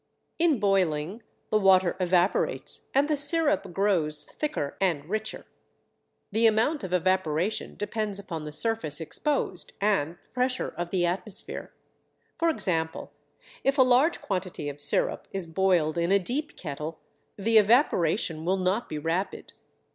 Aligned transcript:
In 0.39 0.59
boiling 0.59 1.21
the 1.51 1.59
water 1.59 1.95
evaporates 1.99 2.89
and 2.95 3.07
the 3.07 3.15
sirup 3.15 3.71
grows 3.71 4.23
thicker 4.23 4.75
and 4.81 5.05
richer. 5.07 5.45
The 6.31 6.47
amount 6.47 6.83
of 6.83 6.91
evaporation 6.91 7.75
depends 7.75 8.17
upon 8.17 8.43
the 8.43 8.51
surface 8.51 8.99
exposed 8.99 9.73
and 9.79 10.15
the 10.15 10.29
pressure 10.33 10.69
of 10.75 10.89
the 10.89 11.05
atmosphere. 11.05 11.71
For 12.39 12.49
example, 12.49 13.11
if 13.63 13.77
a 13.77 13.83
large 13.83 14.23
quantity 14.23 14.69
of 14.69 14.81
sirup 14.81 15.27
is 15.31 15.45
boiled 15.45 15.99
in 15.99 16.11
a 16.11 16.17
deep 16.17 16.57
kettle 16.57 16.97
the 17.37 17.59
evaporation 17.59 18.43
will 18.43 18.57
not 18.57 18.89
be 18.89 18.97
rapid. 18.97 19.53